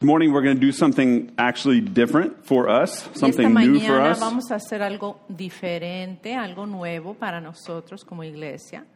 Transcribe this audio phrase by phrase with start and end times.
[0.00, 3.98] This morning we're going to do something actually different for us, esta something new for
[3.98, 4.18] mañana us.
[4.18, 8.86] vamos a hacer algo diferente, algo nuevo para nosotros como iglesia.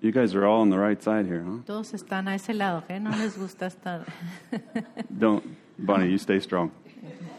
[0.00, 1.64] You guys are all on the right side here, huh?
[1.66, 3.00] Todos están a ese lado, ¿eh?
[3.00, 4.06] No les gusta estar.
[5.18, 5.42] Don't,
[5.76, 6.70] Bonnie, you stay strong.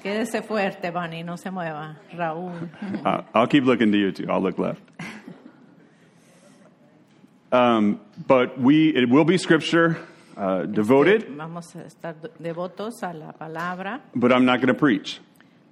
[0.03, 1.95] Quédese fuerte, Bunny, no se mueva.
[2.13, 2.69] Raúl.
[3.05, 4.29] Uh, I'll keep looking to you too.
[4.29, 4.81] I'll look left.
[7.51, 9.97] Um, but we, it will be scripture
[10.39, 15.19] uh, devoted, Vamos a estar devotos a la palabra, but I'm not going to preach.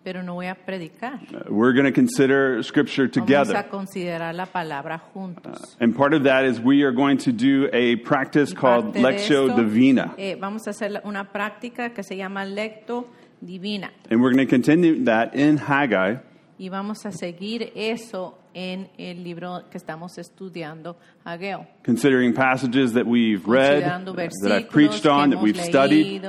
[0.04, 1.20] pero no voy a predicar.
[1.34, 3.56] Uh, We're going to consider scripture Vamos together.
[3.58, 5.76] a considerar la palabra juntos.
[5.82, 9.56] And part of that is we are going to do a practice called Lectio esto,
[9.58, 10.14] Divina.
[10.18, 13.08] eh, vamos a hacer una práctica que se llama lecto
[13.42, 16.22] divina And we're going to continue that in Haggai.
[16.58, 21.68] y vamos a seguir eso en el libro que estamos estudiando, Ageo.
[21.84, 26.24] considering passages that we've read, that I've preached on, that we've studied,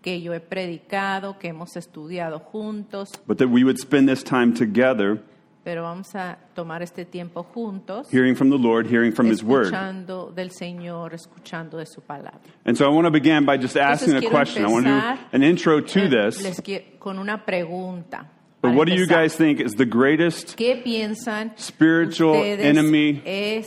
[0.00, 4.54] que yo he predicado, que hemos estudiado juntos, but that we would spend this time
[4.54, 5.20] together
[5.64, 9.66] pero vamos a tomar este tiempo juntos, hearing from the Lord, hearing from His Word.
[9.72, 12.40] escuchando del Señor, escuchando de su palabra.
[12.64, 14.64] And so I want to begin by just asking a question.
[14.64, 16.60] I want to do an intro to Eh, this.
[17.00, 18.26] con una pregunta.
[18.62, 23.66] But what do you guys think is the greatest ¿Qué piensan spiritual enemy es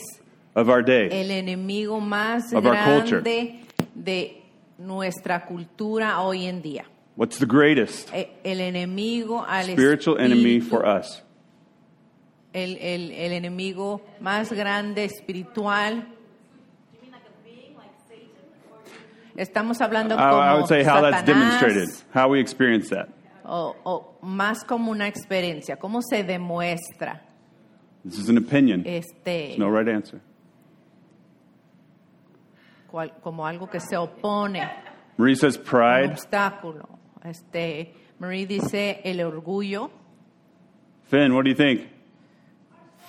[0.56, 1.10] of our day?
[1.12, 3.22] el enemigo más Of our culture.
[3.22, 4.42] de
[4.78, 6.86] nuestra cultura hoy en día?
[7.18, 11.22] What's the greatest El enemigo al spiritual enemy for us?
[12.54, 16.08] El, el- el enemigo más grande espiritual.
[19.36, 23.10] Estamos hablando I, como I would say how that's demonstrated, how we experience that.
[23.48, 25.78] O, o más como una experiencia.
[25.78, 27.22] ¿Cómo se demuestra?
[28.04, 28.84] This is an opinion.
[28.86, 30.22] Este, There's no right answer.
[32.92, 34.62] cual- como algo que se opone,
[35.18, 36.12] Marie says un pride.
[36.12, 36.88] obstáculo.
[37.24, 39.90] Este, Marie dice el orgullo.
[41.10, 41.82] Finn, what do you think?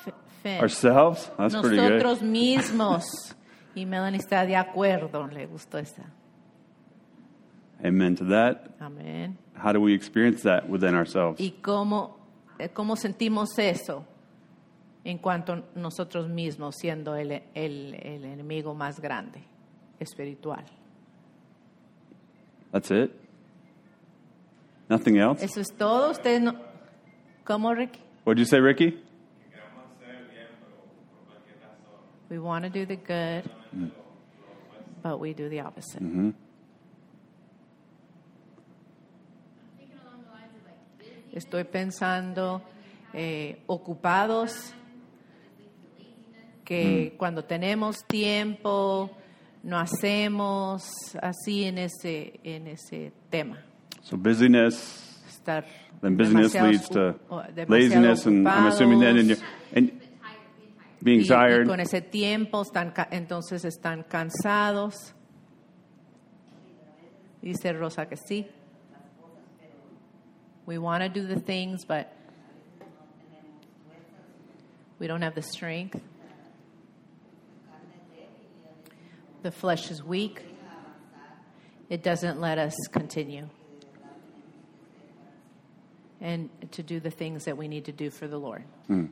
[0.05, 0.59] Fe- fe.
[0.61, 1.31] Ourselves?
[1.37, 1.91] That's pretty good.
[2.03, 3.05] Nosotros mismos.
[3.77, 6.05] Y Melanie está de acuerdo, le gustó esa.
[7.85, 8.71] Amen to that.
[8.81, 9.37] Amén.
[9.57, 11.41] How do we experience that within ourselves?
[11.41, 12.17] ¿Y cómo,
[12.59, 14.05] eh, cómo sentimos eso
[15.05, 19.41] en cuanto a nosotros mismos siendo el, el- el enemigo más grande
[20.01, 20.65] espiritual?
[22.73, 23.11] That's it?
[24.89, 25.43] Nothing else?
[25.45, 26.11] Eso es todo.
[26.11, 26.55] Ustedes no...
[27.45, 28.01] ¿Cómo, Ricky?
[28.25, 29.03] What'd you say, Ricky?
[32.29, 33.49] We want to do the good,
[35.03, 36.03] but we do the opposite.
[41.37, 42.63] Estoy pensando
[43.13, 44.73] eh, ocupados,
[46.65, 49.11] que cuando tenemos tiempo
[49.63, 50.83] no hacemos
[51.21, 53.59] así en ese, en ese tema.
[54.01, 55.67] So busyness, Estar
[56.01, 57.15] then busyness leads to
[57.69, 59.39] laziness, and I'm assuming then in your,
[59.75, 59.93] and
[61.03, 61.67] being Y- y tired.
[61.69, 64.95] con ese tiempo están, entonces están cansados.
[67.43, 68.47] Dice Rosa que sí.
[70.67, 72.13] We want to do the things, but
[74.99, 76.01] we don't have the strength.
[79.43, 80.43] The flesh is weak.
[81.89, 83.49] It doesn't let us continue.
[86.21, 88.65] And to do the things that we need to do for the Lord.
[88.89, 89.07] Hmm.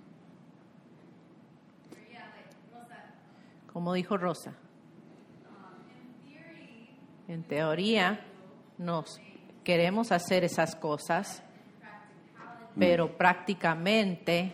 [3.73, 4.55] Como dijo Rosa.
[7.29, 8.19] En teoría,
[8.79, 9.19] nos
[9.65, 11.43] queremos hacer esas cosas,
[12.79, 14.53] pero prácticamente,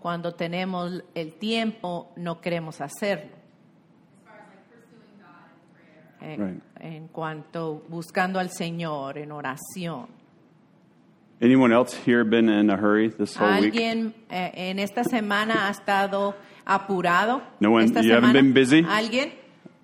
[0.00, 3.36] cuando tenemos el tiempo, no queremos hacerlo.
[6.20, 6.62] En, Right.
[6.80, 10.06] en cuanto buscando al Señor en oración.
[11.40, 13.72] Anyone else here been in a hurry this whole week?
[13.74, 16.34] ¿Alguien eh, en esta semana ha estado
[16.66, 17.40] apurado?
[17.60, 18.84] No one- esta you haven't been busy?
[18.88, 19.32] ¿Alguien?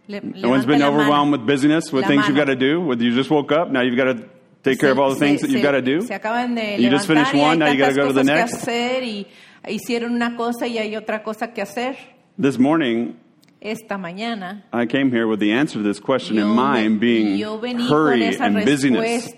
[0.09, 0.91] Le- No one's been mano.
[0.93, 2.47] overwhelmed with busyness, with La things you've mano.
[2.53, 2.81] got to do.
[2.81, 4.29] Whether you just woke up, now you've got to
[4.65, 6.01] take care of all the things that you've got to do.
[6.01, 8.55] Se acaban de You just finished one, now you gotta go to the next.
[8.55, 9.27] hacer y
[9.69, 11.97] hicieron una cosa y hay otra cosa que hacer.
[12.37, 13.15] This morning,
[13.61, 17.59] Esta mañana I came here with the answer to this question in mind, being yo
[17.59, 19.33] vení con hurry esa and busyness.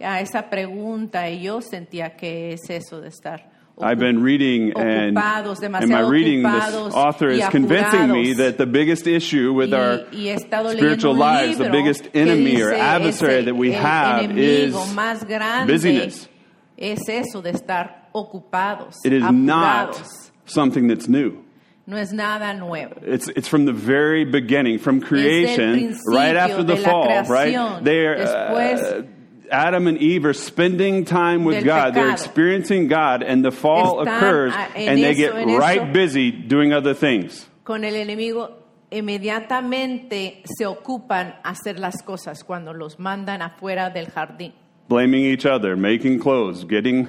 [0.00, 5.14] a esa pregunta y yo sentía que es eso de estar I've been reading, and
[5.14, 10.28] my reading, this author is convincing me that the biggest issue with our y he
[10.30, 16.28] estado spiritual lives, the biggest enemy or adversary that we have is busyness.
[16.76, 20.00] es eso de estar ocupados, It is not
[20.46, 21.44] something that's new.
[21.86, 23.00] No es nada nuevo.
[23.02, 27.82] It's, it's from the very beginning, from creation, right after the fall, right?
[27.82, 29.02] They are, uh,
[29.50, 31.94] Adam and Eve are spending time with God.
[31.94, 35.58] They're experiencing God, and the fall Están, occurs, and they eso, get en eso.
[35.58, 37.46] right busy doing other things.
[37.64, 38.50] Con el enemigo
[38.90, 44.52] inmediatamente se ocupan hacer las cosas cuando los mandan afuera del jardín.
[44.88, 47.08] Blaming each other, making clothes, getting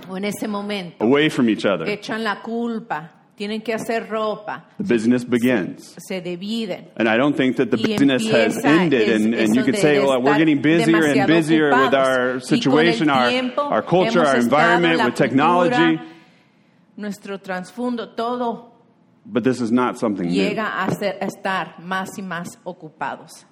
[0.49, 1.85] momento away from each other.
[1.85, 5.95] echan la culpa, tienen que hacer ropa, The business begins.
[5.97, 6.89] se dividen.
[6.97, 9.07] And I don't think that the Y business has ended.
[9.07, 12.27] es- And, and you could say, well, we're getting busier and busier with our Y
[12.27, 15.73] con el situation, our, tiempo our culture, our environment, with technology.
[15.97, 16.05] cultura,
[16.97, 18.73] Nuestro trasfondo, todo
[19.25, 20.33] But this is not something new.
[20.49, 23.45] llega a, ser- a estar más y más ocupados.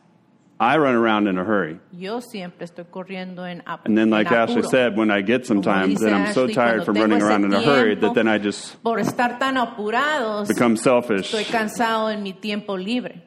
[0.59, 1.79] I run around in a hurry.
[1.91, 6.13] Yo siempre estoy corriendo en, And then, like Ashley said, when I get sometimes, then
[6.13, 9.37] I'm so tired from running around in a hurry that then I just Por estar
[9.37, 13.26] tan apurados, become selfish, estoy cansado en mi tiempo libre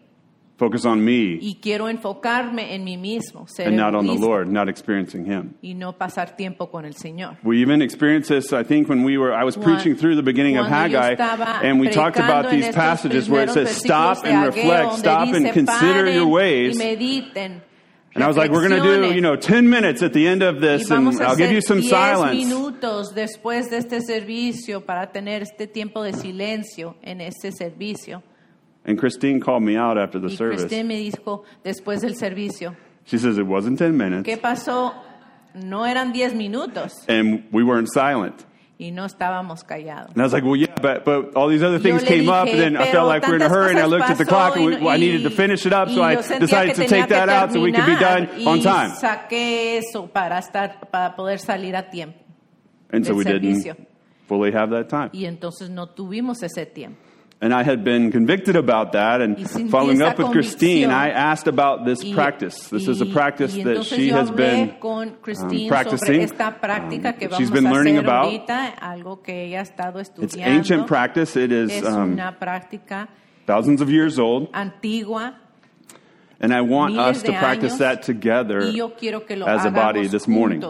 [0.60, 4.46] focus on me y quiero enfocarme en mí mismo, ser and not on the Lord,
[4.46, 5.54] not experiencing Him.
[5.62, 7.38] y no pasar tiempo con el Señor.
[7.42, 10.22] We even experienced this, I think, when we were, I was Cuan- preaching through the
[10.22, 11.14] beginning of Haggai,
[11.62, 16.10] and we talked about these passages where it says, stop and reflect, stop and consider
[16.10, 16.78] your ways.
[18.12, 20.42] And I was like, we're going to do, you know, 10 minutes at the end
[20.42, 22.36] of this, and I'll give you some 10 silence.
[22.36, 28.22] minutos después de este servicio para tener este tiempo de silencio en este servicio.
[28.84, 30.62] And Christine called me out after the Y service.
[30.62, 32.74] Christine me dijo después del servicio,
[33.04, 34.94] She says it wasn't 10 minutes, ¿qué pasó?
[35.54, 38.46] No eran 10 minutos and we weren't silent.
[38.80, 40.12] y no estábamos callados.
[40.12, 42.58] And I was like, well, yeah, but, but all these other things came up, and
[42.58, 44.56] then I felt like we were in a hurry, and I looked at the clock,
[44.56, 47.28] and we, well, I needed to finish it up, so I decided to take that
[47.28, 48.92] out so we could be done on time.
[48.92, 52.18] Saqué eso para estar para poder salir a tiempo.
[52.90, 53.86] And so we didn't
[54.26, 55.10] fully have that time.
[55.12, 56.98] Y entonces no tuvimos ese tiempo.
[57.42, 60.90] And I had been convicted about that, and following up with Christine.
[60.90, 62.68] I asked about this Y- practice.
[62.68, 65.16] This is a practice that she has been um,
[65.68, 65.98] practicing.
[65.98, 68.26] sobre esta práctica que um, vamos she's been learning hacer about.
[68.26, 71.34] ahorita, algo que ella ha estado It's ancient practice.
[71.34, 73.08] It is es um, una práctica
[73.46, 75.34] thousands of years old, antigua
[76.40, 79.64] and I want us to practice años, that together y yo quiero que lo as
[79.64, 80.62] a body this morning.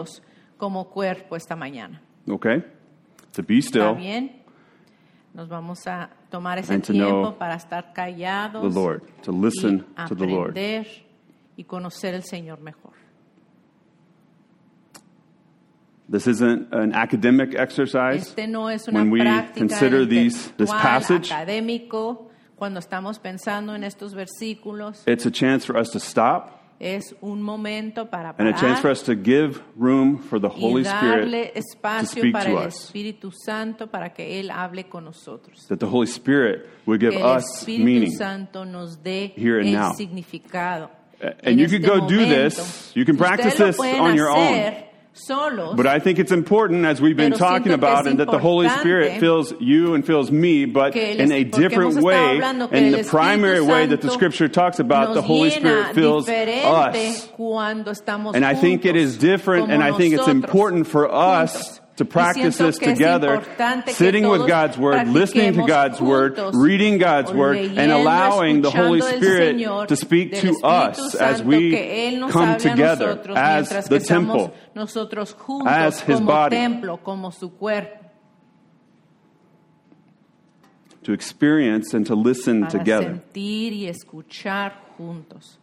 [0.57, 1.99] como cuerpo esta mañana.
[2.29, 2.63] Okay?
[3.33, 3.95] To be ¿Está still?
[5.33, 9.85] Nos vamos a tomar ese And tiempo para estar callados the Lord, to y listen
[10.07, 10.57] to the Lord.
[11.55, 12.91] y conocer al Señor mejor.
[16.09, 18.27] This isn't an academic exercise.
[18.27, 19.21] Este no es una When we
[19.55, 22.27] consider these, this passage, académico.
[22.57, 27.41] Cuando estamos pensando en estos versículos, it's a chance for us to stop es un
[27.41, 31.43] momento para and a chance for us to give room for the Holy y darle
[31.49, 32.75] Spirit espacio speak para to el us.
[32.85, 35.65] Espíritu Santo para que Él hable con nosotros.
[35.69, 38.11] that the Holy Spirit would give Que el us Espíritu meaning.
[38.11, 39.93] Santo nos dé here and el now.
[39.93, 40.89] significado.
[41.21, 42.35] And en you este could go do momento.
[42.63, 42.91] this.
[42.95, 44.37] You can practice Ustedes lo this pueden on your own.
[44.53, 48.39] hacer Solos, But I think it's important, as we've been talking about, and that the
[48.39, 52.39] Holy Spirit fills you and fills me, but el- in a different way.
[52.39, 55.93] hablando que And el the primary way that the Scripture talks about, the Holy Spirit
[55.93, 57.29] fills us.
[58.33, 61.80] And I think it is different, and I think it's important for us juntos.
[61.97, 63.43] To practice this together,
[63.87, 69.01] sitting with God's Word, listening to God's Word, reading God's Word, and allowing the Holy
[69.01, 74.53] Spirit to speak to us as we que Él nos come together as the temple.
[75.65, 76.55] as His body.
[76.55, 77.99] templo, como su cuerpo,
[81.03, 83.21] to experience and to listen together.
[83.33, 85.57] sentir y escuchar juntos.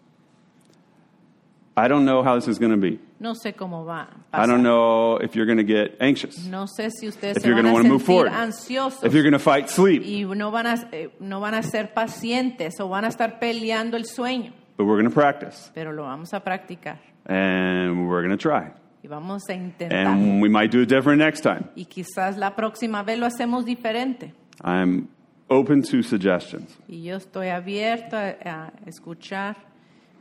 [1.77, 2.99] I don't know how this is going to be.
[3.21, 4.63] No sé cómo va a I don't pasar.
[4.63, 7.65] know if you're going to get anxious, No sé si ustedes if se you're van
[7.65, 10.03] going to a want to move sentir forward, ansiosos if you're going to fight sleep,
[10.05, 13.97] y no van, a, eh, no van a ser pacientes o van a estar peleando
[13.97, 18.31] el sueño, but we're going to practice pero lo vamos a practicar and we're going
[18.31, 18.71] to try.
[19.03, 19.93] y vamos a intentar.
[20.07, 21.65] And we might do it different next time.
[21.75, 24.33] y quizás la próxima vez lo hacemos diferente.
[24.63, 25.09] I'm
[25.49, 26.77] open to suggestions.
[26.89, 29.57] Y yo estoy abierto a, a escuchar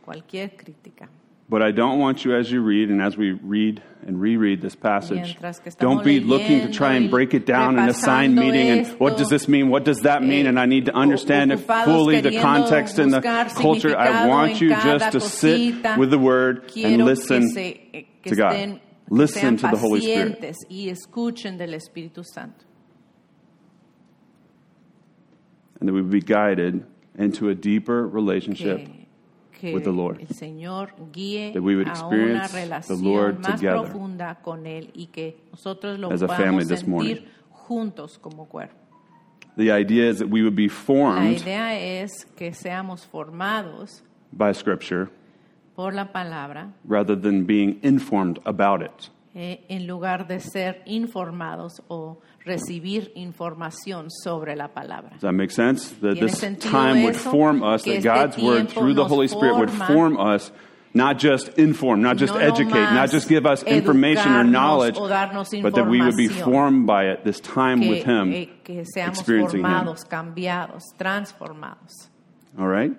[0.04, 1.10] cualquier crítica.
[1.50, 4.76] But I don't want you, as you read and as we read and reread this
[4.76, 7.94] passage, Mientras que estamos don't be looking to try and break it down in a
[7.94, 9.70] repasando meeting and esto, what does this mean?
[9.70, 10.46] What does that mean?
[10.46, 13.22] eh, And I need to understand it fully, the context and the
[13.56, 13.98] culture.
[13.98, 18.30] I want you just to sit with the Word and listen que, se, eh, que
[18.32, 18.82] to God.
[19.10, 20.42] Listen to the Holy Spirit.
[20.42, 22.66] pacientes y escuchen del Espíritu Santo.
[25.80, 26.84] and that we would be guided
[27.18, 28.88] into a deeper relationship.
[29.60, 30.20] Que, with the Lord.
[30.22, 34.36] el Señor guíe That we would a una experience the relación Lord más together profunda
[34.44, 37.16] con Él y que nosotros lo as a family podamos this morning.
[37.16, 38.76] sentir juntos como cuerpo.
[39.58, 41.74] The idea is that we would be La formed idea
[42.04, 45.10] es que seamos formados by Scripture
[45.76, 49.10] por la palabra rather than being informed about it.
[49.34, 55.12] eh, en lugar de ser informados o recibir información sobre la palabra.
[55.12, 55.90] Does that make sense?
[56.02, 60.18] That this time would form us, that God's Word through the Holy Spirit would form
[60.18, 60.52] us,
[60.94, 65.76] not just inform, not just No educate, not just give us information or knowledge, but
[65.76, 68.48] that we would be formed by it, this time Que, with Him, eh,
[69.06, 69.96] experiencing Him.
[70.10, 72.08] cambiados, transformados.
[72.58, 72.92] All right?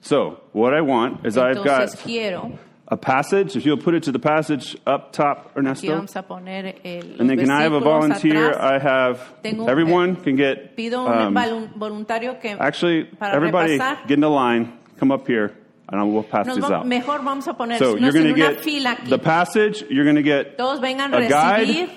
[0.00, 2.56] So, what I want is I've got quiero,
[2.88, 3.56] a passage.
[3.56, 5.88] If you'll put it to the passage up top, Ernesto.
[5.88, 8.52] vamos a poner el, And then can I have a volunteer?
[8.52, 8.60] atrás.
[8.60, 10.74] I have Tengo everyone can get.
[10.78, 14.06] Um, volun- voluntario que actually, everybody repasar.
[14.06, 14.72] get in a line.
[14.98, 15.52] Come up here,
[15.88, 16.86] and we'll pass Nos out.
[16.86, 18.62] mejor vamos a poner So you're going to get
[19.08, 19.84] the passage.
[19.90, 21.90] You're going to get Todos vengan a guide, recibir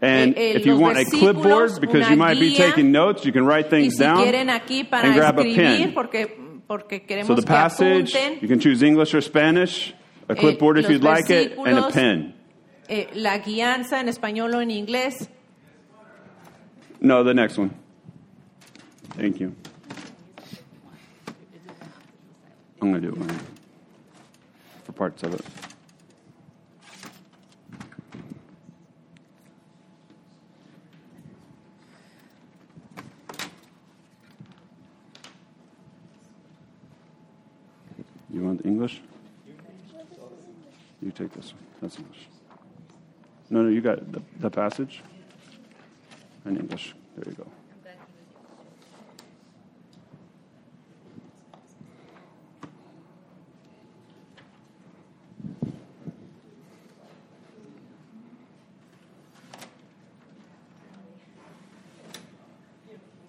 [0.00, 3.32] and eh, eh, if you want a clipboard because you might be taking notes, you
[3.32, 5.92] can write things si down and grab a pen.
[5.92, 6.28] porque
[6.66, 9.94] porque So the passage, you can choose English or Spanish.
[10.28, 12.34] A clipboard if you'd like it, and a pen.
[12.88, 15.28] eh, la guianza en español o en inglés.
[17.00, 17.70] No, the next one.
[19.16, 19.54] Thank you.
[22.80, 23.38] I'm going to do one
[24.84, 25.42] for parts of it.
[38.30, 39.00] You want English?
[41.04, 41.62] You take this one.
[41.82, 42.28] That's English.
[43.50, 45.02] No, no, you got the, the passage
[46.46, 46.94] in English.
[47.14, 47.46] There you go.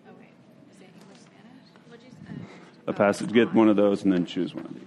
[0.08, 0.29] Okay.
[0.72, 1.67] Is it English, Spanish?
[1.89, 2.41] What'd you say?
[2.88, 3.34] A passage.
[3.34, 4.85] Get one of those and then choose one of these.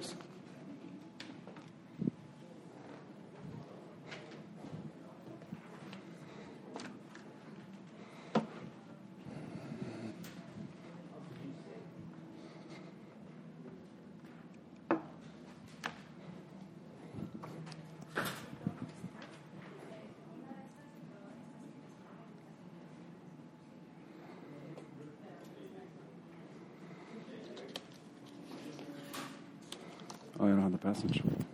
[30.89, 31.48] Oh,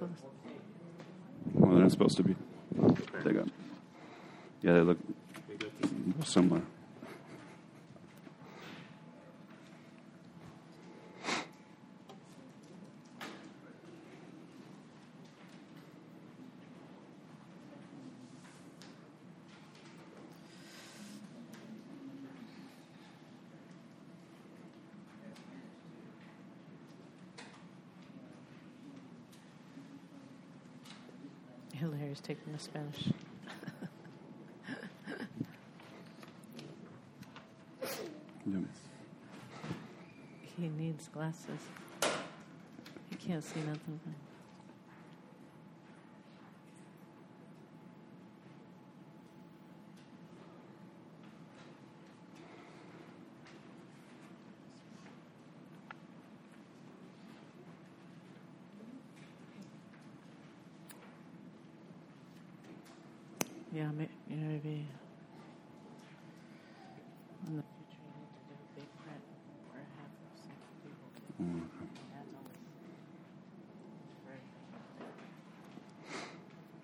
[1.53, 2.35] Well, they're not supposed to be.
[3.23, 3.47] They got.
[4.61, 4.97] Yeah, they look
[6.23, 6.61] similar.
[32.11, 33.09] Hilary's taking the Spanish.
[40.57, 41.59] He needs glasses.
[43.09, 43.99] He can't see nothing.
[63.73, 64.85] Yeah, may- maybe.
[67.47, 69.23] In the future, you need to do a big print
[69.71, 71.07] or have some people.
[72.11, 72.59] That's always
[74.27, 74.43] very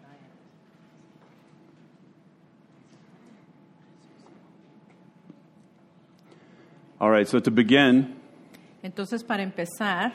[0.01, 0.31] Diane.
[7.01, 8.15] All right, so to begin,
[8.83, 10.13] Entonces, para empezar,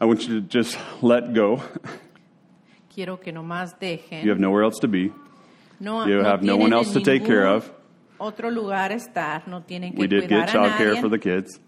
[0.00, 1.60] I want you to just let go.
[2.94, 4.24] quiero que nomás dejen.
[4.24, 5.12] You have nowhere else to be.
[5.80, 7.72] no, you no have no tienen one en else to take care ningún of.
[8.18, 11.00] Otro lugar estar, no tienen que We did cuidar get a childcare nadie.
[11.00, 11.58] for the kids.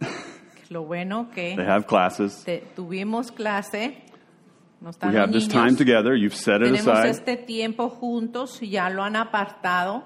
[0.70, 2.42] Lo bueno que They have classes.
[2.44, 3.96] te- tuvimos clase,
[4.80, 5.52] no están We have this niños.
[5.52, 6.14] time together.
[6.14, 10.04] You've set it Tenemos aside, este tiempo juntos, ya lo han apartado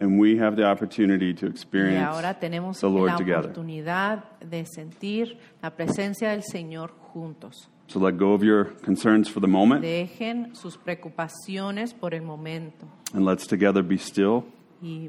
[0.00, 3.50] and we have the opportunity to experience y ahora tenemos the Lord la together.
[3.50, 7.68] oportunidad de sentir la presencia del Señor juntos.
[7.88, 12.86] So let go of your concerns for the moment, Dejen sus preocupaciones por el momento
[13.14, 14.44] and let's together be still
[14.82, 15.08] y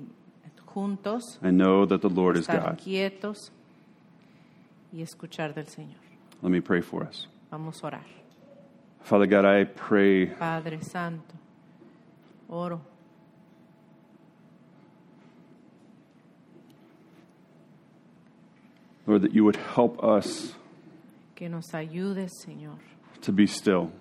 [0.65, 2.79] juntos and know that the Lord is God.
[2.83, 3.51] quietos
[4.93, 5.97] y escuchar del Señor.
[6.41, 7.27] Let me pray for us.
[7.51, 8.05] Vamos a orar.
[9.01, 11.35] Father God, I pray Padre Santo,
[12.47, 12.81] oro
[19.09, 20.53] Lord, that you would help us
[21.35, 22.77] que nos ayudes, Señor,
[23.21, 23.91] to be still.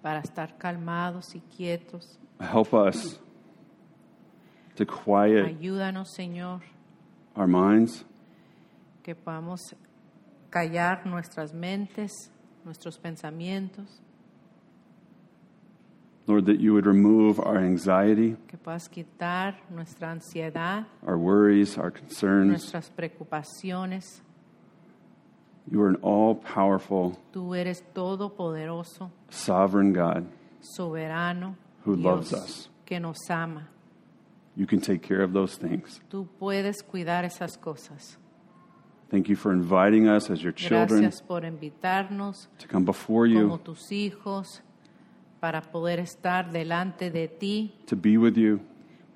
[0.00, 2.18] para estar calmados y quietos.
[2.40, 3.18] Help us
[4.76, 6.60] to quiet Ayúdanos, Señor,
[7.34, 8.04] our minds,
[9.02, 9.58] que podamos
[10.50, 12.30] callar nuestras mentes,
[12.64, 14.00] nuestros pensamientos,
[16.28, 21.90] Lord, that you would remove our anxiety, que puedas quitar nuestra ansiedad, our worries, our
[21.90, 22.46] concerns.
[22.46, 24.22] nuestras preocupaciones.
[25.70, 30.26] You are an all powerful, Tú eres todopoderoso, sovereign God.
[30.60, 32.68] soberano, Who Dios loves us.
[32.86, 33.68] que nos ama.
[34.56, 36.00] You can take care of those things.
[36.10, 38.16] Tú puedes cuidar esas cosas.
[39.10, 43.56] Thank you for inviting us as your children Gracias por invitarnos to come before como
[43.56, 44.60] you, tus hijos
[45.40, 48.60] para poder estar delante de ti, to be with you,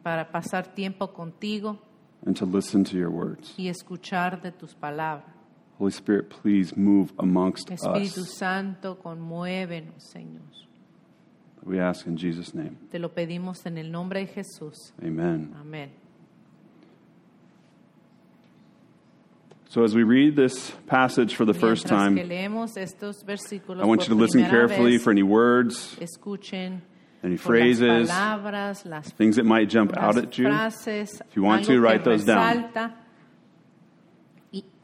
[0.03, 1.79] para pasar tiempo contigo
[2.25, 3.55] and to listen to your words.
[3.59, 5.35] y escuchar de tus palabras.
[5.83, 8.39] Holy Spirit, please move amongst Espíritu us.
[8.39, 10.43] Santo, conmuévenos, Señor.
[11.65, 12.79] We ask in Jesus' name.
[12.93, 14.93] Te lo pedimos en el nombre de Jesús.
[15.03, 15.53] Amen.
[15.61, 15.91] Amén.
[19.71, 24.03] So, as we read this passage for the first time, leemos estos versículos I want
[24.03, 26.83] you to listen carefully vez, for any words, escuchen
[27.25, 30.49] any phrases, palabras, las, things that might jump out at you.
[30.49, 32.71] If you want to, write those down.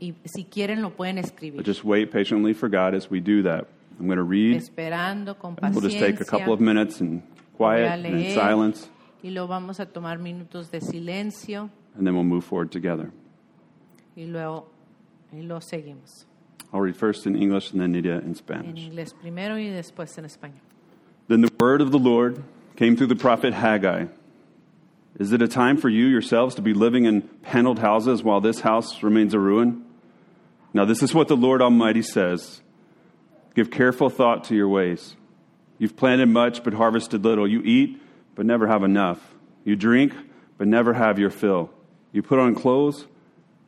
[0.01, 1.57] Y, si quieren lo pueden escribir.
[1.57, 3.67] But just wait patiently for God as we do that.
[3.99, 4.57] I'm going to read.
[4.63, 8.07] Esperando con and We'll just take a couple of minutes in Voy a quiet and
[8.07, 8.35] in leer.
[8.35, 8.89] silence,
[9.25, 13.11] Y luego vamos a tomar minutos de silencio and then we'll move forward together.
[14.17, 14.67] y luego,
[15.33, 16.25] y luego seguimos.
[16.73, 18.79] I'll read first in English and then Nydia in En Spanish.
[18.89, 20.61] inglés primero y después en español.
[21.27, 22.43] Then the word of the Lord
[22.77, 24.07] came through the prophet Haggai.
[25.19, 28.61] Is it a time for you yourselves to be living in paneled houses while this
[28.61, 29.85] house remains a ruin?
[30.73, 32.61] Now, this is what the Lord Almighty says
[33.55, 35.17] Give careful thought to your ways.
[35.79, 37.49] You've planted much, but harvested little.
[37.49, 38.01] You eat,
[38.35, 39.21] but never have enough.
[39.65, 40.13] You drink,
[40.57, 41.71] but never have your fill.
[42.13, 43.07] You put on clothes,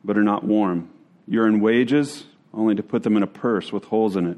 [0.03, 0.89] but are not warm.
[1.27, 4.37] You earn wages, only to put them in a purse with holes in it.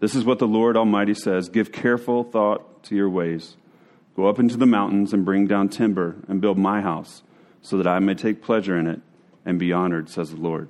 [0.00, 3.56] This is what the Lord Almighty says Give careful thought to your ways.
[4.16, 7.22] Go up into the mountains and bring down timber and build my house,
[7.62, 9.00] so that I may take pleasure in it
[9.46, 10.68] and be honored, says the Lord.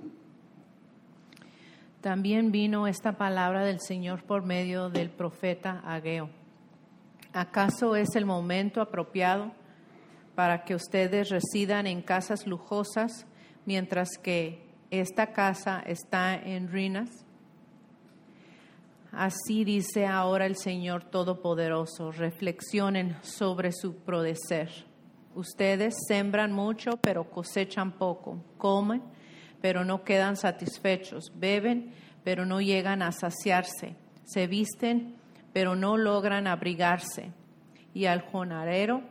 [2.02, 6.30] También vino esta palabra del Señor por medio del profeta Ageo.
[7.32, 9.52] ¿Acaso es el momento apropiado
[10.34, 13.24] para que ustedes residan en casas lujosas
[13.66, 17.08] mientras que esta casa está en ruinas?
[19.12, 22.10] Así dice ahora el Señor Todopoderoso.
[22.10, 24.70] Reflexionen sobre su prodecer.
[25.36, 28.42] Ustedes sembran mucho, pero cosechan poco.
[28.58, 29.04] Comen,
[29.62, 31.32] pero no quedan satisfechos.
[31.34, 31.94] Beben,
[32.24, 33.96] pero no llegan a saciarse.
[34.24, 35.14] Se visten,
[35.54, 37.32] pero no logran abrigarse.
[37.94, 39.02] Y al jornalero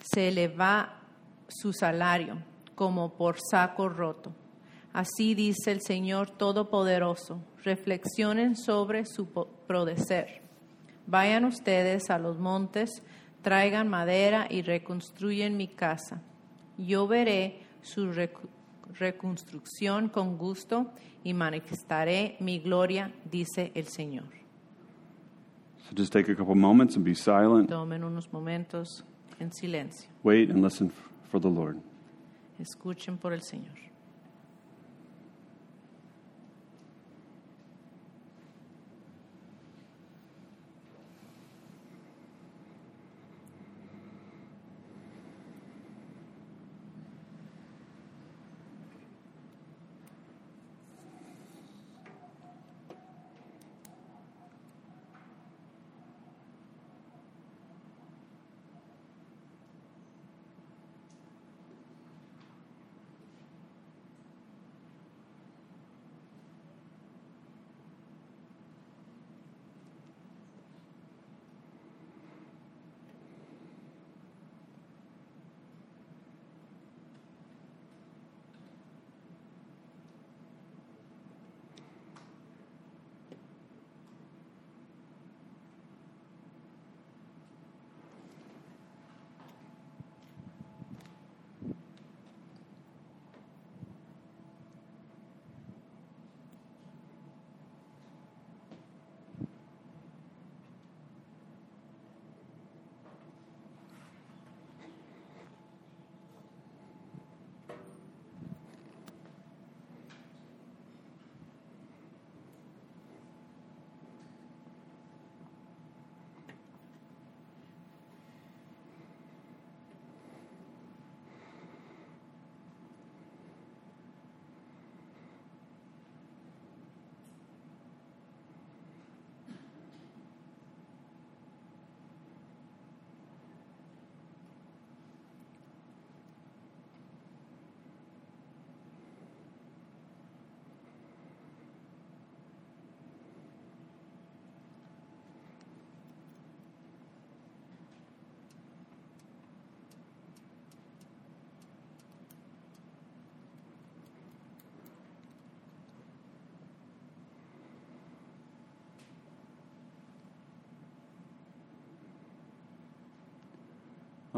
[0.00, 1.02] se le va
[1.48, 2.38] su salario
[2.74, 4.32] como por saco roto.
[4.92, 7.42] Así dice el Señor Todopoderoso.
[7.62, 9.28] Reflexionen sobre su
[9.66, 10.42] prodecer.
[11.06, 13.02] Vayan ustedes a los montes,
[13.42, 16.22] traigan madera y reconstruyen mi casa.
[16.78, 18.12] Yo veré su
[18.98, 20.92] reconstrucción con gusto
[21.24, 24.26] y manifestaré mi gloria, dice el Señor.
[25.88, 27.70] So just take a couple moments and be silent.
[27.70, 29.04] Tomen unos momentos
[29.40, 30.10] en silencio.
[30.22, 30.92] Wait and listen
[31.30, 31.78] for the Lord.
[32.58, 33.74] Escuchen por el Señor.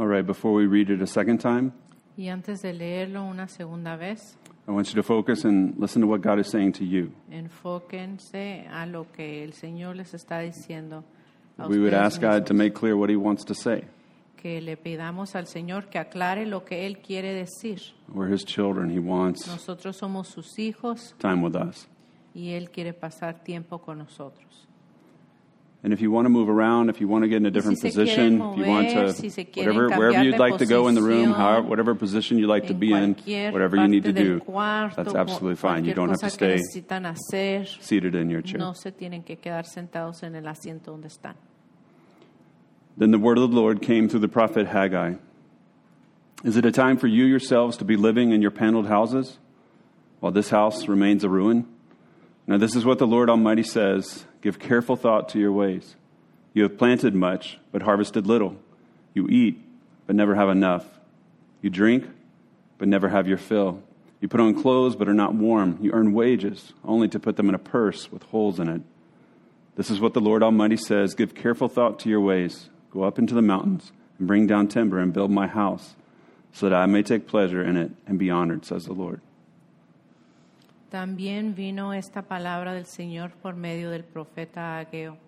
[0.00, 1.72] All right, before we read it a second time,
[2.16, 4.34] Y antes de leerlo una segunda vez,
[4.66, 7.12] I want you to focus and listen to what God is saying to you.
[7.30, 11.04] enfóquense a lo que el Señor les está diciendo.
[11.58, 12.56] A We would ustedes ask God to mismos.
[12.56, 13.84] make clear what He wants to say.
[14.38, 17.80] que le pidamos al Señor que aclare lo que Él quiere decir.
[18.08, 18.88] We're His children.
[18.90, 21.86] He wants Nosotros somos sus hijos time with us.
[22.34, 24.66] y Él quiere pasar tiempo con nosotros.
[25.82, 27.78] And if you want to move around, if you want to get in a different
[27.78, 31.02] quieren position, if you want to, si whatever, wherever you'd like to go in the
[31.02, 33.14] room, however, whatever position you'd like to be in,
[33.50, 35.86] whatever you need to do, cuarto, that's absolutely fine.
[35.86, 38.58] You don't have to stay hacer, seated in your chair.
[38.58, 41.34] no se tienen que quedar sentados en el asiento donde están.
[42.98, 45.14] Then the word of the Lord came through the prophet Haggai.
[46.44, 49.38] Is it a time for you yourselves to be living in your paneled houses
[50.20, 51.66] while this house remains a ruin?
[52.46, 55.96] Now, this is what the Lord Almighty says Give careful thought to your ways.
[56.54, 58.56] You have planted much, but harvested little.
[59.14, 59.58] You eat,
[60.06, 60.86] but never have enough.
[61.62, 62.08] You drink,
[62.78, 63.82] but never have your fill.
[64.20, 65.78] You put on clothes, but are not warm.
[65.80, 68.82] You earn wages, only to put them in a purse with holes in it.
[69.76, 72.68] This is what the Lord Almighty says Give careful thought to your ways.
[72.90, 75.94] Go up into the mountains and bring down timber and build my house,
[76.52, 79.20] so that I may take pleasure in it and be honored, says the Lord.
[80.90, 85.18] También vino esta palabra del Señor por medio del profeta Ageo.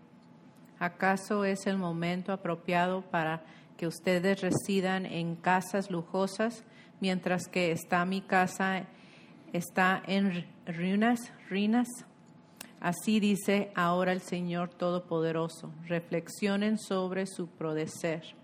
[0.81, 3.45] ¿Acaso es el momento apropiado para
[3.77, 6.65] que ustedes residan en casas lujosas,
[7.01, 8.87] mientras que está mi casa
[9.53, 11.87] está en ruinas, ruinas?
[12.81, 15.73] Así dice ahora el Señor Todopoderoso.
[15.87, 18.35] Reflexionen sobre su prodecer.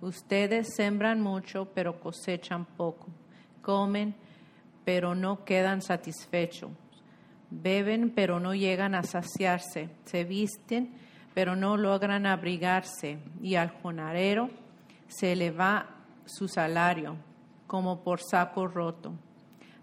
[0.00, 3.08] Ustedes sembran mucho, pero cosechan poco.
[3.60, 4.14] Comen,
[4.84, 6.70] pero no quedan satisfechos.
[7.50, 9.88] Beben, pero no llegan a saciarse.
[10.04, 10.94] Se visten,
[11.34, 13.18] pero no logran abrigarse.
[13.42, 14.50] Y al jornalero
[15.08, 15.88] se le va
[16.24, 17.16] su salario,
[17.66, 19.12] como por saco roto.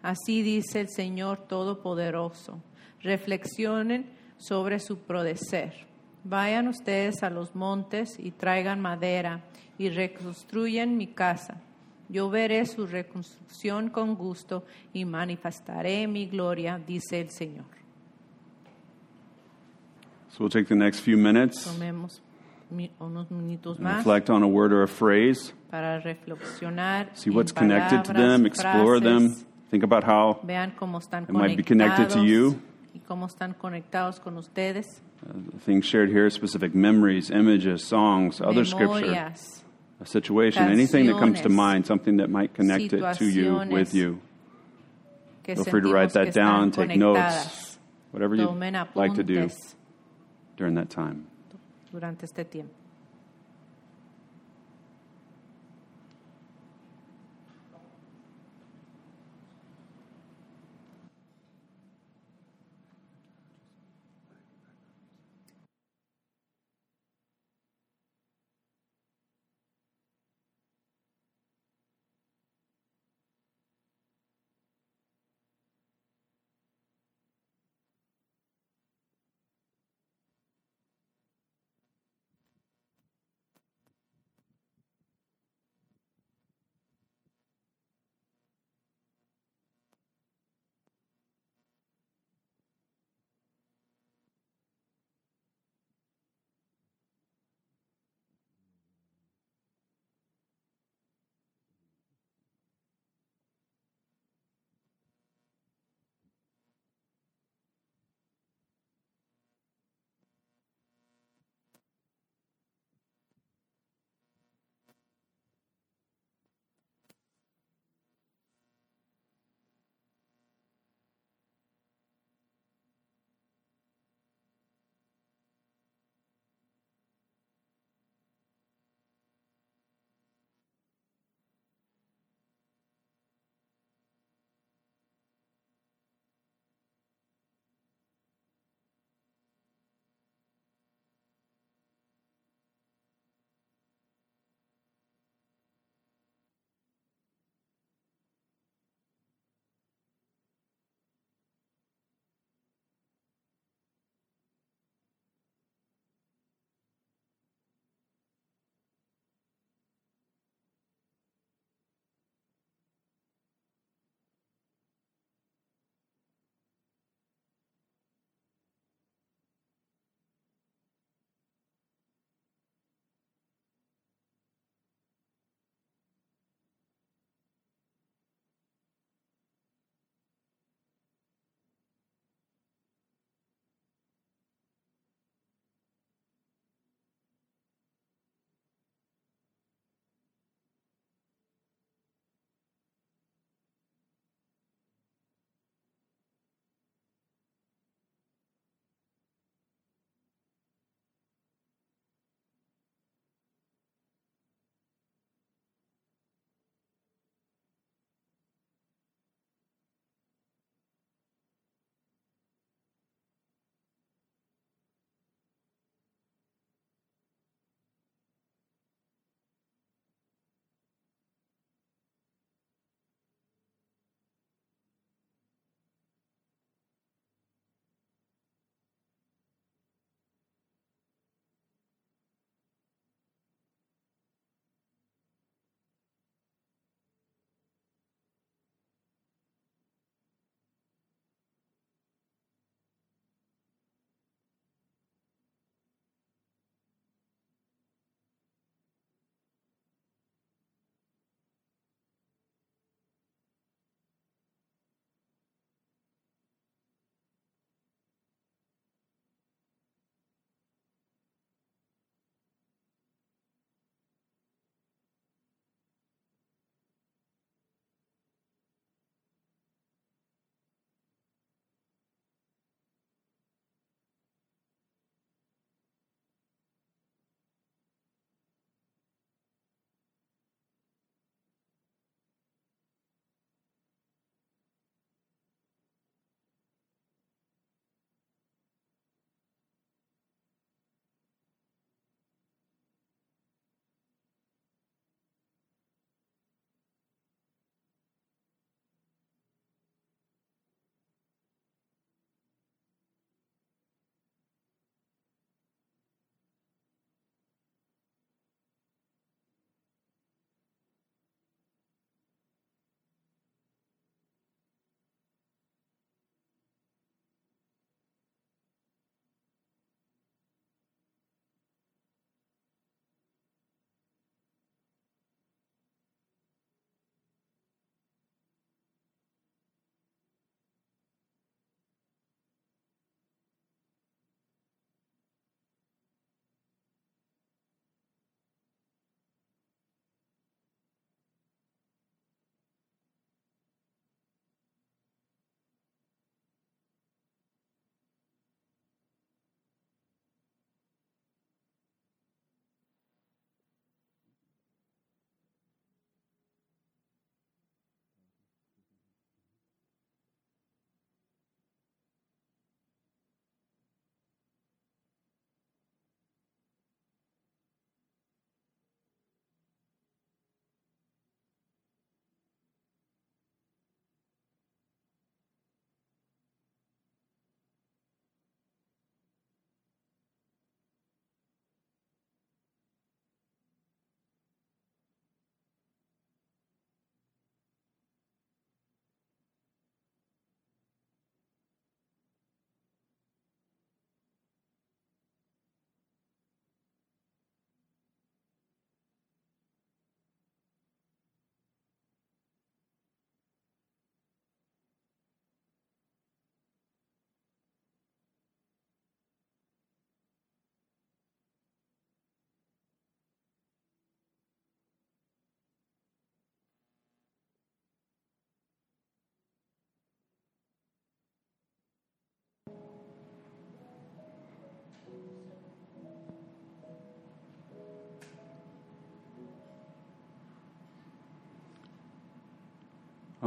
[0.01, 2.59] Así dice el Señor Todopoderoso.
[3.01, 5.85] Reflexionen sobre su prodecer.
[6.23, 9.43] Vayan ustedes a los montes y traigan madera
[9.77, 11.61] y reconstruyan mi casa.
[12.11, 17.65] Yo veré su reconstrucción con gusto y manifestaré mi gloria, dice el Señor.
[20.29, 22.21] So we'll take the next few minutes Tomemos
[22.99, 27.09] unos minutos más reflect on a word or a phrase, para reflexionar.
[27.13, 29.33] see what's connected to them, explore them,
[29.69, 32.61] think about how Vean cómo están It might be connected to you.
[32.93, 35.01] y cómo están conectados con ustedes.
[35.27, 39.63] uh, things shared here, specific memories, images, songs, other scripture, Memorias,
[40.01, 43.93] a situation, anything that comes to mind, something that might connect it to you, with
[43.93, 44.19] you.
[45.43, 47.77] Feel free to write that down, take notes,
[48.11, 48.47] whatever you
[48.95, 49.49] like to do
[50.57, 51.27] during that time.
[51.91, 52.80] durante este tiempo.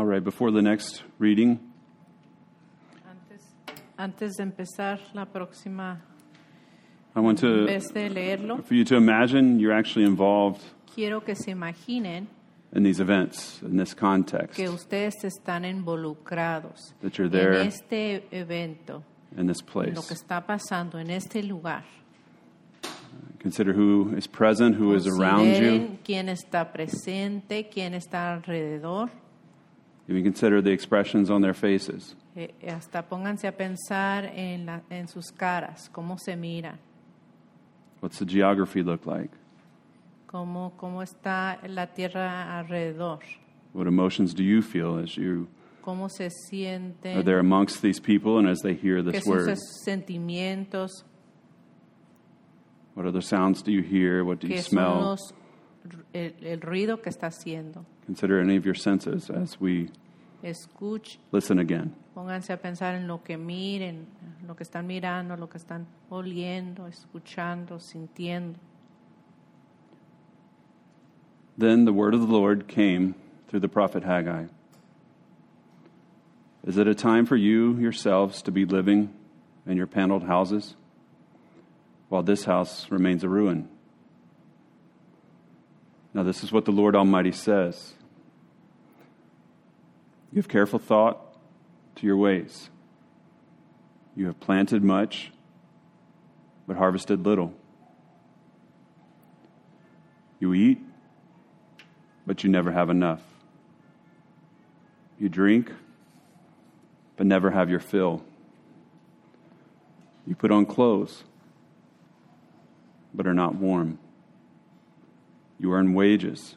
[0.04, 1.58] All right, before the next reading,
[3.08, 3.42] Antes,
[3.98, 5.96] antes de empezar la próxima
[7.16, 10.60] I want to vez de leerlo, for you to imagine you're actually involved
[10.94, 12.26] quiero que se imaginen
[12.74, 17.54] in these events, in this context, que ustedes están involucrados That you're there.
[17.62, 19.02] en este evento,
[19.38, 19.94] in this place.
[19.94, 21.82] lo que está pasando en este lugar.
[23.40, 25.96] Consider who is present, who is around you.
[26.04, 29.08] Quién está presente, quién está alrededor.
[30.08, 32.14] Even consider the expressions on their faces.
[32.36, 36.78] Eh, hasta pónganse a pensar en, la- en sus caras, cómo se miran,
[38.00, 39.30] What's the geography look like?
[40.26, 43.20] cómo, cómo está la tierra alrededor,
[43.72, 45.46] What emotions do you feel as you
[45.80, 49.32] cómo se sienten, are there amongst these people and as they hear qué this son
[49.34, 49.56] word?
[49.56, 51.04] sus sentimientos,
[52.94, 54.24] What other sounds do you hear?
[54.24, 55.00] What do you qué son smell?
[55.00, 55.32] los,
[56.12, 57.84] el, el ruido que está haciendo.
[58.06, 59.88] Consider any of your senses as we
[60.42, 61.94] Escuch, listen again.
[62.14, 64.06] pónganse a pensar en lo que miren,
[64.46, 68.58] lo que están mirando, lo que están oliendo, escuchando, sintiendo.
[71.56, 73.14] Then the word of the Lord came
[73.48, 74.46] through the prophet Haggai.
[76.66, 79.14] Is it a time for you yourselves to be living
[79.66, 80.76] in your paneled houses
[82.08, 83.68] while this house remains a ruin?
[86.14, 87.94] Now, this is what the Lord Almighty says
[90.32, 91.20] Give careful thought
[91.96, 92.70] to your ways.
[94.16, 95.32] You have planted much,
[96.66, 97.52] but harvested little.
[100.38, 100.78] You eat,
[102.26, 103.22] but you never have enough.
[105.18, 105.72] You drink,
[107.16, 108.24] but never have your fill.
[110.26, 111.24] You put on clothes,
[113.12, 113.98] but are not warm.
[115.58, 116.56] You earn wages,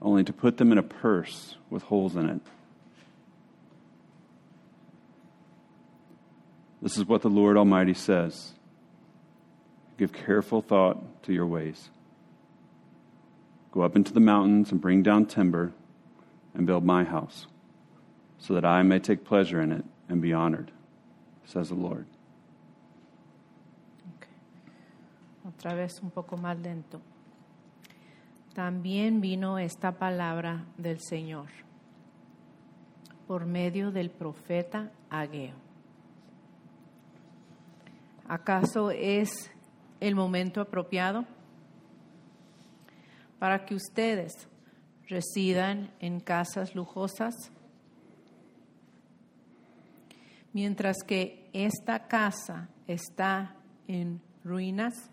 [0.00, 2.40] only to put them in a purse with holes in it.
[6.82, 8.54] This is what the Lord Almighty says
[9.98, 11.90] Give careful thought to your ways.
[13.70, 15.72] Go up into the mountains and bring down timber
[16.54, 17.46] and build my house,
[18.38, 20.72] so that I may take pleasure in it and be honored,
[21.44, 22.06] says the Lord.
[24.16, 24.28] Okay.
[25.48, 27.00] Otra vez un poco más lento.
[28.54, 31.48] También vino esta palabra del Señor
[33.26, 35.54] por medio del profeta Ageo.
[38.28, 39.50] ¿Acaso es
[40.00, 41.24] el momento apropiado
[43.38, 44.48] para que ustedes
[45.08, 47.34] residan en casas lujosas?
[50.52, 53.56] Mientras que esta casa está
[53.88, 55.11] en ruinas.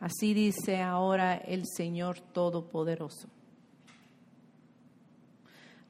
[0.00, 3.28] Así dice ahora el Señor Todopoderoso.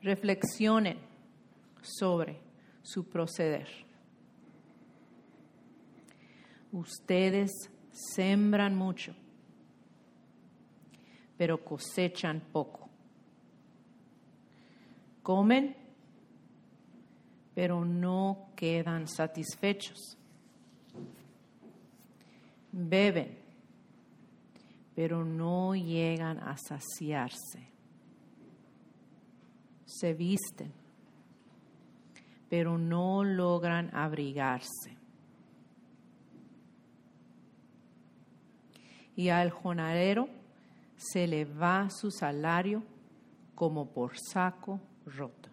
[0.03, 0.99] Reflexionen
[1.83, 2.41] sobre
[2.83, 3.69] su proceder.
[6.73, 7.51] Ustedes
[7.91, 9.15] sembran mucho,
[11.37, 12.89] pero cosechan poco.
[15.23, 15.77] Comen,
[17.55, 20.17] pero no quedan satisfechos.
[22.73, 23.48] Beben,
[24.99, 27.71] pero no llegan a saciarse.
[29.87, 30.73] Se visten,
[32.49, 34.97] pero no logran abrigarse.
[39.15, 40.29] Y al jornalero
[40.97, 42.83] se le va su salario
[43.55, 45.49] como por saco roto.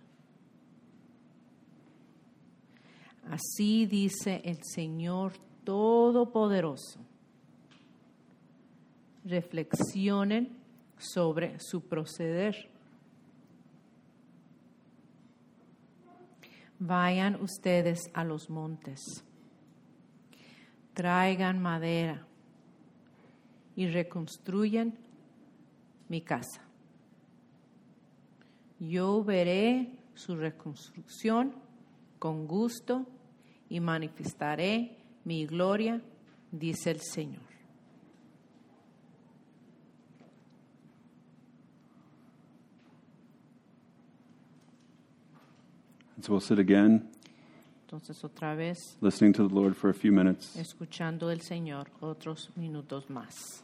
[3.29, 5.33] Así dice el Señor
[5.63, 7.04] Todopoderoso
[9.25, 10.55] reflexionen
[10.97, 12.69] sobre su proceder.
[16.79, 19.23] Vayan ustedes a los montes,
[20.93, 22.25] traigan madera
[23.75, 24.97] y reconstruyan
[26.09, 26.61] mi casa.
[28.79, 31.53] Yo veré su reconstrucción
[32.19, 33.05] con gusto
[33.69, 36.01] y manifestaré mi gloria,
[36.51, 37.44] dice el Señor.
[46.15, 47.09] And so we'll sit again,
[47.87, 50.55] Entonces otra vez listening to the Lord for a few minutes.
[50.55, 53.63] escuchando el Señor otros minutos más.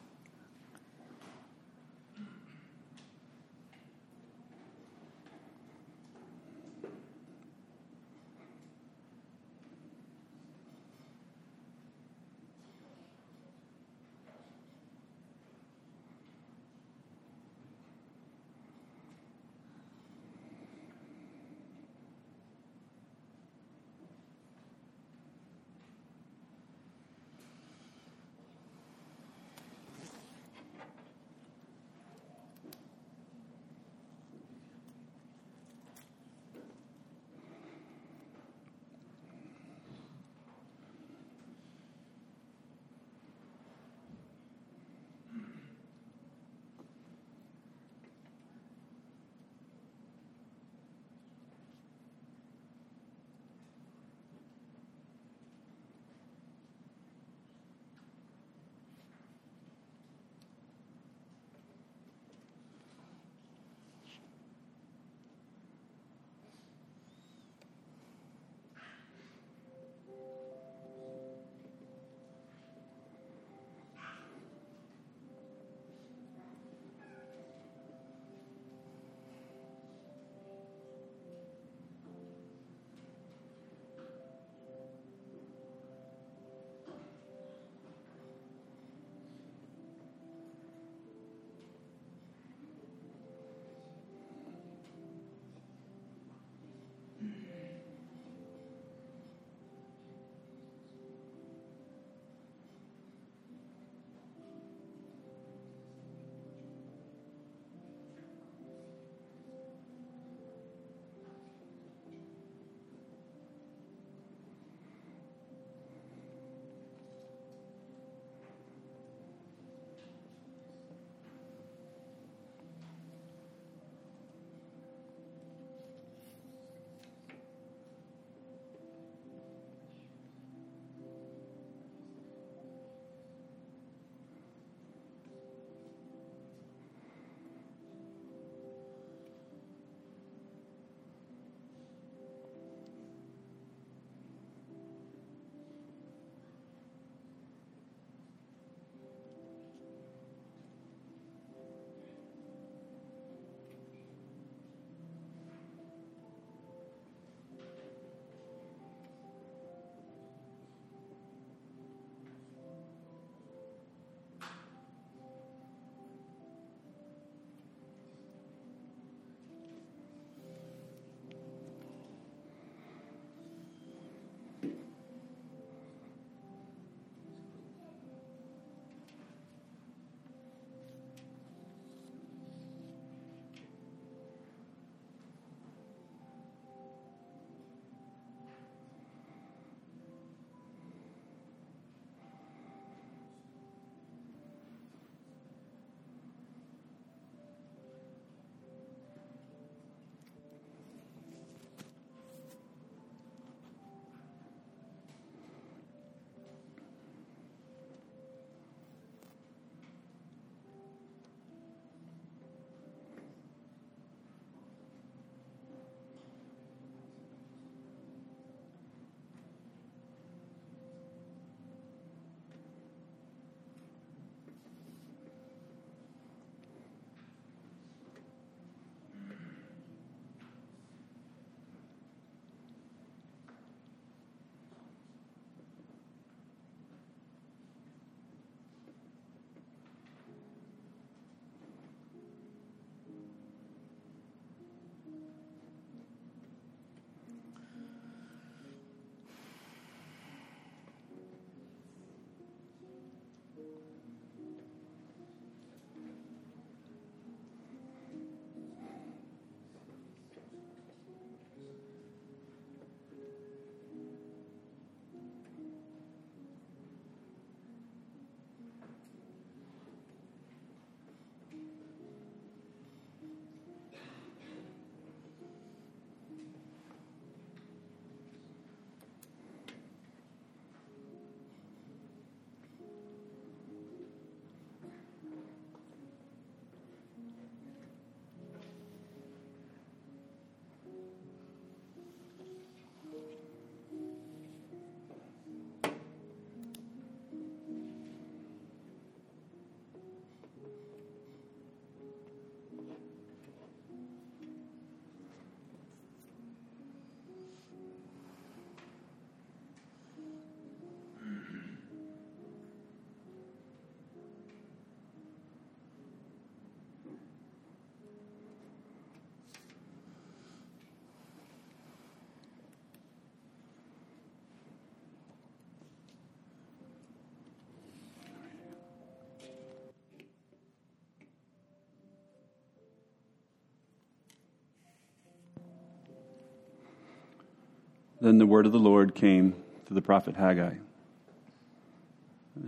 [338.22, 339.56] Then the word of the Lord came
[339.88, 340.76] to the prophet Haggai.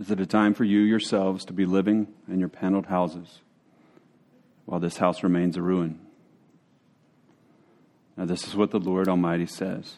[0.00, 3.38] Is it a time for you yourselves to be living in your paneled houses
[4.64, 6.00] while this house remains a ruin?
[8.16, 9.96] Now, this is what the Lord Almighty says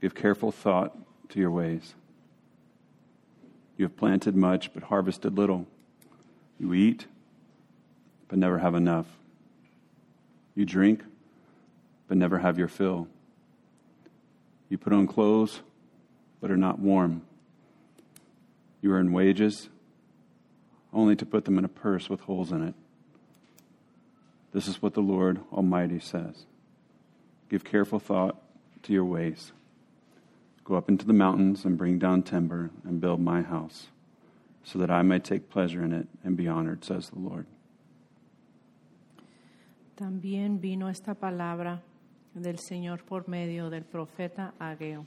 [0.00, 0.96] Give careful thought
[1.30, 1.94] to your ways.
[3.76, 5.66] You have planted much, but harvested little.
[6.58, 7.06] You eat,
[8.28, 9.06] but never have enough.
[10.54, 11.02] You drink,
[12.08, 13.08] but never have your fill.
[14.68, 15.60] You put on clothes,
[16.40, 17.22] but are not warm.
[18.80, 19.68] You earn wages,
[20.92, 22.74] only to put them in a purse with holes in it.
[24.52, 26.46] This is what the Lord Almighty says
[27.48, 28.36] Give careful thought
[28.82, 29.52] to your ways.
[30.64, 33.88] Go up into the mountains and bring down timber and build my house,
[34.64, 37.46] so that I may take pleasure in it and be honored, says the Lord.
[39.96, 41.80] También vino esta palabra
[42.34, 45.04] del Señor por medio del profeta Ageo.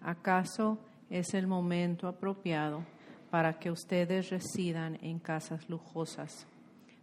[0.00, 0.78] ¿Acaso
[1.10, 2.84] es el momento apropiado
[3.30, 6.46] para que ustedes residan en casas lujosas,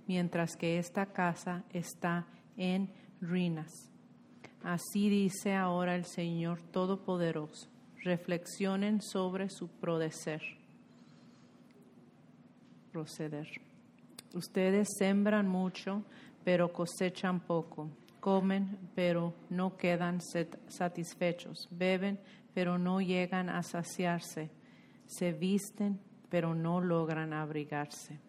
[0.08, 2.26] mientras que esta casa está
[2.58, 2.90] en
[3.22, 3.70] ruinas?
[4.64, 7.68] Así dice ahora el Señor Todopoderoso.
[8.04, 10.42] Reflexionen sobre su proceder.
[12.92, 13.48] proceder.
[14.34, 16.04] Ustedes sembran mucho,
[16.44, 17.90] pero cosechan poco.
[18.24, 21.68] Comen, pero no quedan satisfechos.
[21.70, 22.18] Beben,
[22.54, 24.50] pero no llegan a saciarse.
[25.06, 26.00] Se visten,
[26.30, 28.22] pero no logran abrigarse.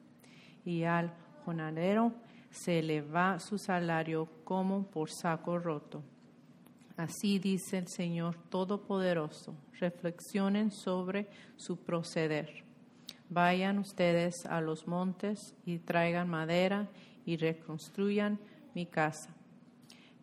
[0.65, 1.15] Y al
[1.45, 2.13] jornalero
[2.51, 6.03] se le va su salario como por saco roto.
[6.97, 9.55] Así dice el Señor Todopoderoso.
[9.79, 12.65] Reflexionen sobre su proceder.
[13.31, 16.89] Vayan ustedes a los montes y traigan madera
[17.25, 18.41] y reconstruyan
[18.75, 19.37] mi casa.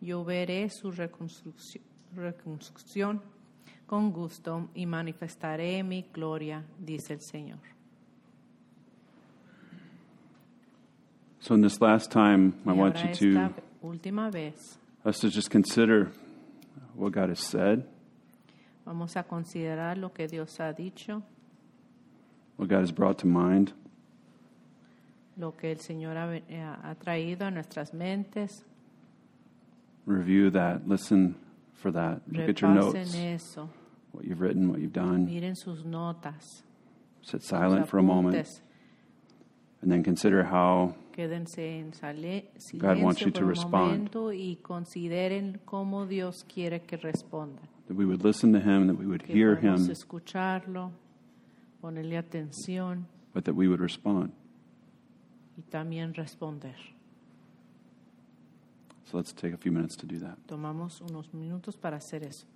[0.02, 1.84] Yo veré su reconstrucción,
[2.16, 3.22] reconstrucción
[3.86, 7.60] con gusto y manifestaré mi gloria, dice el Señor.
[11.38, 16.10] So, in this last time, I want you to última vez us to just consider
[16.96, 17.84] what God has said,
[18.84, 21.22] vamos a considerar lo que Dios ha dicho,
[22.56, 23.72] what God has brought to mind,
[25.36, 26.40] lo que el Señor ha,
[26.82, 28.64] ha traído a nuestras mentes.
[30.06, 31.34] Review that, listen
[31.74, 33.68] for that, look at your notes, eso,
[34.12, 36.62] what you've written, what you've done, miren sus notas,
[37.22, 38.46] sit silent for a moment,
[39.80, 42.44] and then consider how Quédense en sale-
[42.78, 44.10] God wants you to respond.
[44.14, 47.68] y consideren cómo Dios quiere que respondan.
[47.88, 50.90] that we would listen to Him, that we would Que hear Him, escucharlo,
[51.82, 54.32] ponerle atención but that we would respond.
[55.58, 56.74] y también responder.
[59.12, 60.38] So let's take a few minutes to do that.
[60.46, 62.46] Tomamos unos minutos para hacer eso.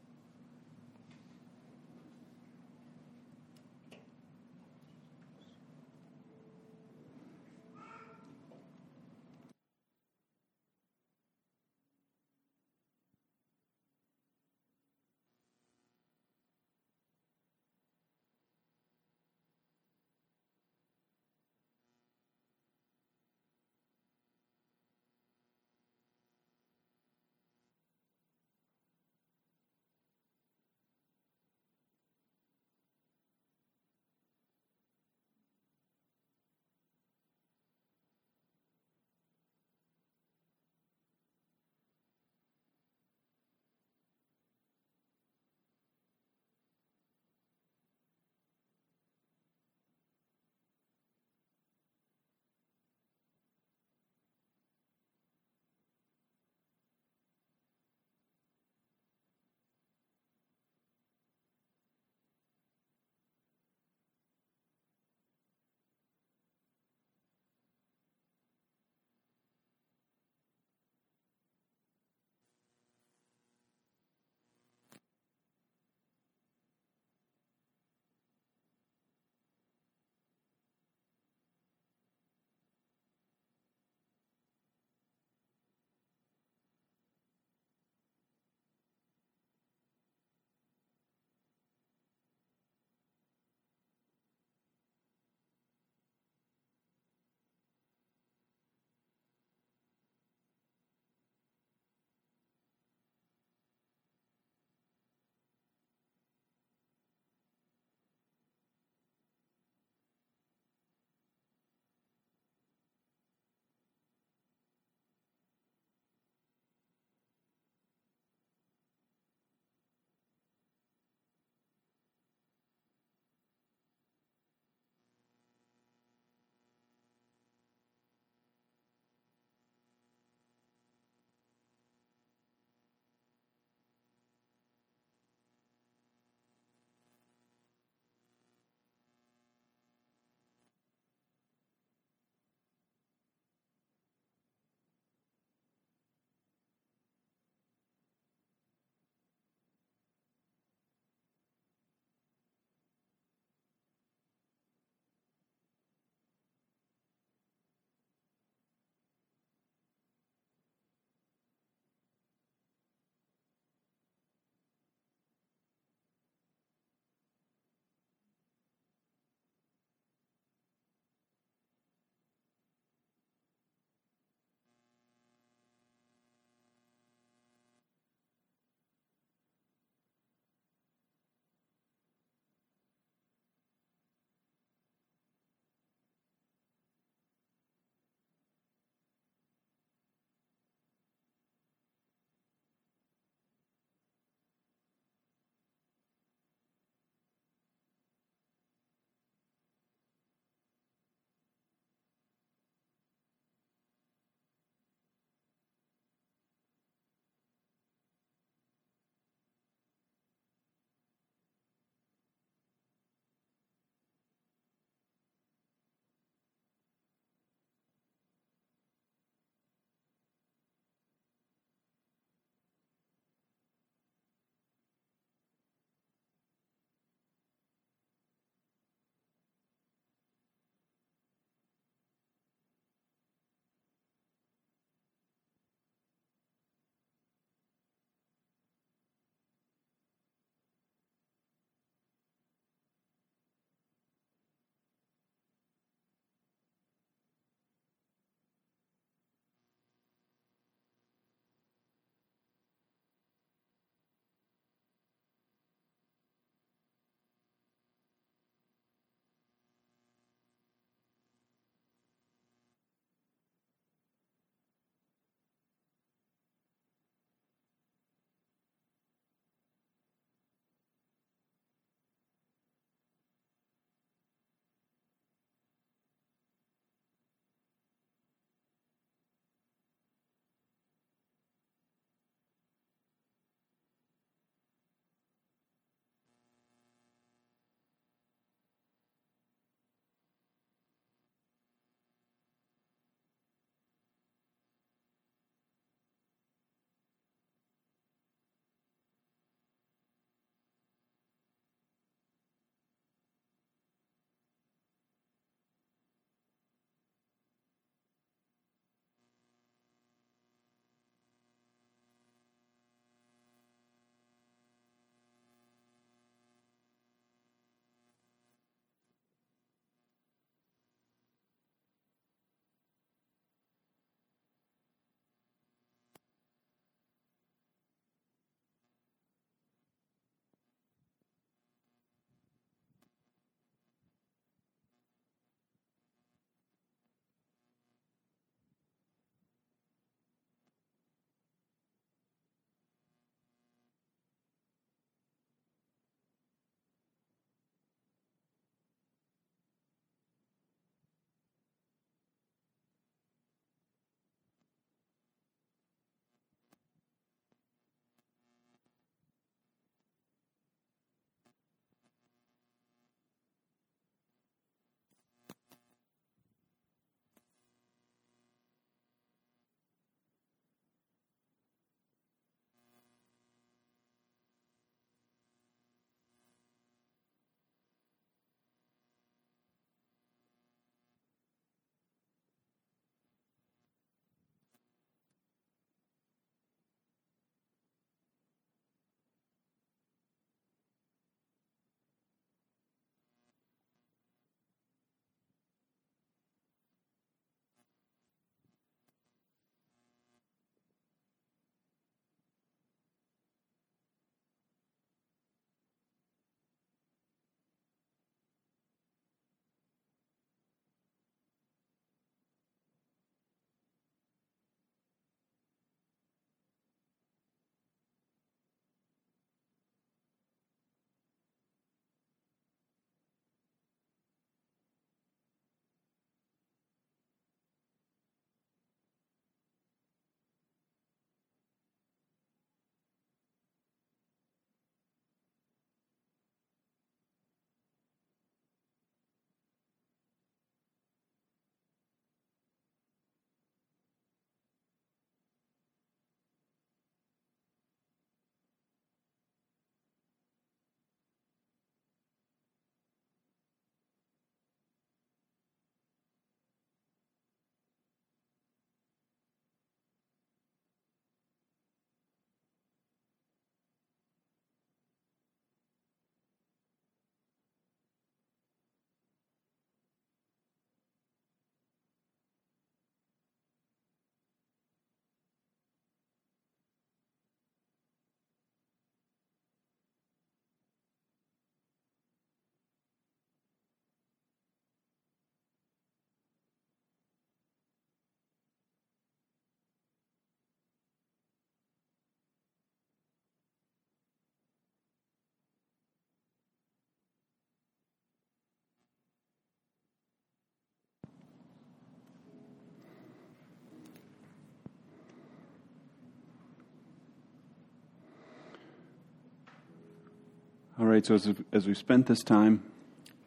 [511.09, 512.83] Right, so as, as we spent this time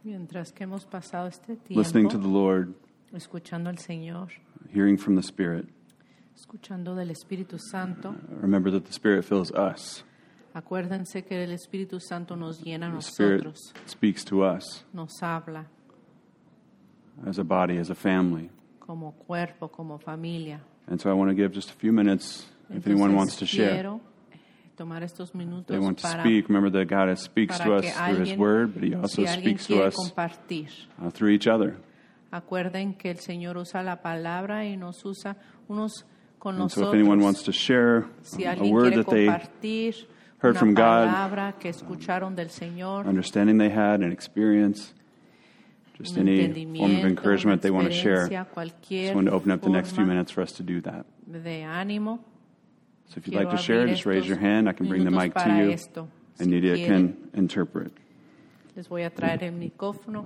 [0.04, 2.74] Mientras que hemos pasado este listening to the Lord,
[3.14, 4.30] escuchando al Señor,
[4.74, 5.68] hearing from the Spirit,
[6.36, 10.04] escuchando del Espíritu Santo, uh, remember that the Spirit fills us.
[10.54, 15.22] acuérdense que el Espíritu Santo nos llena a The Spirit nosotros, speaks to us nos
[15.22, 15.66] habla
[17.28, 18.50] as a body, as a family.
[18.80, 20.62] como cuerpo, como familia.
[20.88, 23.46] And so I want to give just a few minutes if anyone Entonces, wants to
[23.46, 23.74] share.
[23.74, 24.02] quiero
[24.80, 26.48] tomar estos minutos They want to para, speak.
[26.48, 29.68] Remember that God speaks to us que through His Word, but He also si speaks
[29.68, 30.70] to us compartir.
[31.02, 31.76] uh, through each other.
[32.32, 35.36] Acuerden que el Señor usa la palabra y nos usa
[35.68, 36.06] unos
[36.40, 39.28] con And so if anyone wants to share si a word that they,
[40.38, 44.94] heard from God, que escucharon del Señor, understanding they had, an experience,
[45.98, 49.62] just any form of encouragement they want to share, cualquier just want to open up
[49.62, 51.06] the next few minutes for us to do that.
[51.28, 52.20] de ánimo.
[53.10, 54.70] So if you'd Quiero like to share, just raise your hand.
[54.70, 56.08] I can bring the mic to you, esto.
[56.40, 57.92] and Si quieren, can interpret.
[58.76, 60.26] Les voy a traer el micrófono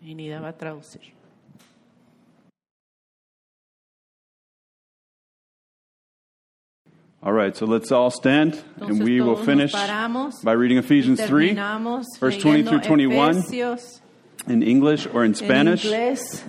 [0.00, 1.00] y Nida va a traducir.
[7.24, 11.54] All right, so let's all stand, and we will finish by reading Ephesians 3
[12.18, 13.34] verse 20 through 21.
[13.42, 14.00] Efesios
[14.48, 16.42] in English or in Spanish, inglés,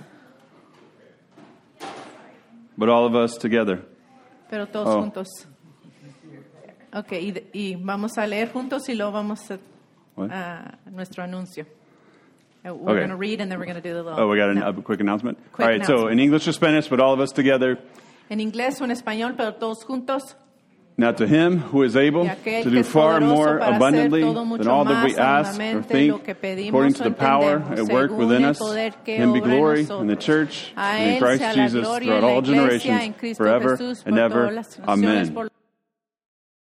[2.76, 3.84] but all of us together.
[4.54, 5.00] Pero todos Oh.
[5.00, 5.28] juntos.
[6.92, 9.58] Ok, y, y vamos a leer juntos y luego vamos a,
[10.30, 11.64] a nuestro anuncio.
[12.64, 12.94] Uh, We're Okay.
[13.00, 14.16] going to read and then we're going to do the little.
[14.16, 14.68] Oh, we got an, no.
[14.68, 15.36] a quick announcement.
[15.52, 16.12] Quick all right, so announcement.
[16.12, 17.78] in English or Spanish, but all of us together.
[18.30, 20.36] En inglés o en español, pero todos juntos.
[20.96, 25.16] Now to him who is able to do far more abundantly than all that we
[25.16, 28.60] ask or think, according to the power at work within us,
[29.04, 33.74] him be glory in the church and in Christ Jesus throughout all generations, forever
[34.06, 34.48] and ever.
[34.48, 35.50] todas las generaciones, Amen.